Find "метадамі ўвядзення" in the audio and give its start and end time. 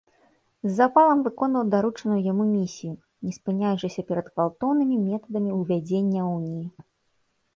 5.05-6.21